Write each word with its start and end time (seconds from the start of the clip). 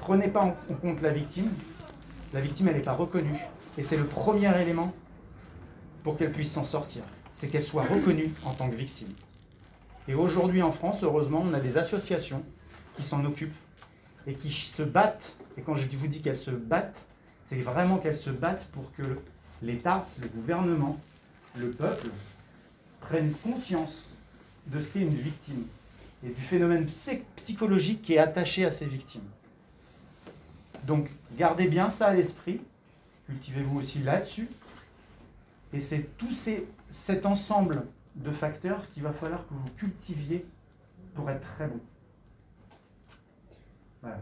prenez 0.00 0.28
pas 0.28 0.40
en 0.40 0.74
compte 0.74 1.02
la 1.02 1.10
victime, 1.10 1.50
la 2.32 2.40
victime, 2.40 2.68
elle 2.68 2.76
n'est 2.76 2.80
pas 2.80 2.92
reconnue. 2.92 3.38
Et 3.76 3.82
c'est 3.82 3.96
le 3.96 4.04
premier 4.04 4.50
élément 4.60 4.92
pour 6.02 6.16
qu'elle 6.16 6.32
puisse 6.32 6.50
s'en 6.50 6.64
sortir. 6.64 7.02
C'est 7.32 7.48
qu'elle 7.48 7.62
soit 7.62 7.84
reconnue 7.84 8.32
en 8.44 8.52
tant 8.52 8.68
que 8.68 8.74
victime. 8.74 9.08
Et 10.08 10.14
aujourd'hui 10.14 10.62
en 10.62 10.72
France, 10.72 11.04
heureusement, 11.04 11.42
on 11.44 11.52
a 11.54 11.60
des 11.60 11.76
associations 11.76 12.42
qui 12.96 13.02
s'en 13.02 13.24
occupent 13.24 13.54
et 14.26 14.34
qui 14.34 14.50
se 14.50 14.82
battent. 14.82 15.34
Et 15.56 15.62
quand 15.62 15.74
je 15.74 15.86
vous 15.96 16.06
dis 16.06 16.20
qu'elles 16.22 16.36
se 16.36 16.50
battent, 16.50 16.96
c'est 17.48 17.60
vraiment 17.60 17.98
qu'elles 17.98 18.16
se 18.16 18.30
battent 18.30 18.64
pour 18.72 18.92
que 18.92 19.02
l'État, 19.62 20.06
le 20.20 20.28
gouvernement, 20.28 20.98
le 21.56 21.70
peuple 21.70 22.08
prennent 23.00 23.32
conscience 23.44 24.08
de 24.66 24.80
ce 24.80 24.92
qu'est 24.92 25.00
une 25.00 25.14
victime 25.14 25.64
et 26.24 26.28
du 26.28 26.40
phénomène 26.40 26.86
psychologique 27.36 28.02
qui 28.02 28.14
est 28.14 28.18
attaché 28.18 28.64
à 28.64 28.70
ces 28.70 28.86
victimes. 28.86 29.28
Donc 30.84 31.08
gardez 31.36 31.66
bien 31.66 31.90
ça 31.90 32.08
à 32.08 32.14
l'esprit, 32.14 32.60
cultivez-vous 33.26 33.78
aussi 33.78 34.00
là-dessus, 34.00 34.48
et 35.72 35.80
c'est 35.80 36.16
tout 36.18 36.32
cet 36.88 37.26
ensemble 37.26 37.84
de 38.16 38.32
facteurs 38.32 38.90
qu'il 38.90 39.02
va 39.02 39.12
falloir 39.12 39.46
que 39.46 39.54
vous 39.54 39.70
cultiviez 39.76 40.44
pour 41.14 41.30
être 41.30 41.46
très 41.56 41.68
bon. 41.68 41.80
Voilà. 44.02 44.20